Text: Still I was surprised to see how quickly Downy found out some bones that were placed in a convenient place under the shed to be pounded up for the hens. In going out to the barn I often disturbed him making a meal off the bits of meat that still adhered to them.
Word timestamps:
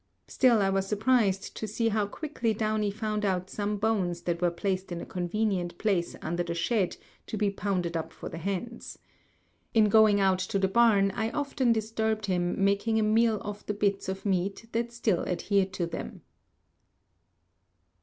Still 0.27 0.63
I 0.63 0.71
was 0.71 0.87
surprised 0.87 1.55
to 1.57 1.67
see 1.67 1.89
how 1.89 2.07
quickly 2.07 2.55
Downy 2.55 2.89
found 2.89 3.23
out 3.23 3.51
some 3.51 3.77
bones 3.77 4.21
that 4.21 4.41
were 4.41 4.49
placed 4.49 4.91
in 4.91 4.99
a 4.99 5.05
convenient 5.05 5.77
place 5.77 6.15
under 6.23 6.41
the 6.41 6.55
shed 6.55 6.97
to 7.27 7.37
be 7.37 7.51
pounded 7.51 7.95
up 7.95 8.11
for 8.11 8.27
the 8.27 8.39
hens. 8.39 8.97
In 9.75 9.89
going 9.89 10.19
out 10.19 10.39
to 10.39 10.57
the 10.57 10.67
barn 10.67 11.11
I 11.11 11.29
often 11.29 11.71
disturbed 11.71 12.25
him 12.25 12.65
making 12.65 12.97
a 12.97 13.03
meal 13.03 13.39
off 13.45 13.63
the 13.63 13.75
bits 13.75 14.09
of 14.09 14.25
meat 14.25 14.65
that 14.71 14.91
still 14.91 15.23
adhered 15.27 15.71
to 15.73 15.85
them. 15.85 16.21